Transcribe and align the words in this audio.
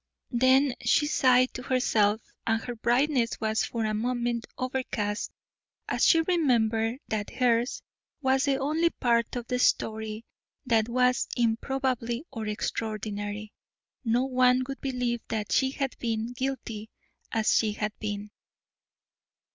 Then 0.31 0.73
she 0.83 1.05
sighed 1.05 1.53
to 1.53 1.61
herself, 1.61 2.21
and 2.47 2.59
her 2.63 2.73
brightness 2.75 3.39
was 3.39 3.63
for 3.63 3.83
one 3.83 3.97
moment 3.99 4.47
overcast 4.57 5.31
as 5.87 6.07
she 6.07 6.21
remembered 6.21 7.01
that 7.09 7.29
hers 7.29 7.83
was 8.19 8.45
the 8.45 8.57
only 8.57 8.89
part 8.89 9.35
of 9.35 9.45
the 9.45 9.59
story 9.59 10.25
that 10.65 10.89
was 10.89 11.27
improbable 11.37 12.23
or 12.31 12.47
extraordinary; 12.47 13.53
no 14.03 14.25
one 14.25 14.63
would 14.67 14.81
believe 14.81 15.21
that 15.27 15.51
she 15.51 15.69
had 15.69 15.95
been 15.99 16.33
guilty 16.33 16.89
as 17.31 17.55
she 17.55 17.73
had 17.73 17.93
been. 17.99 18.31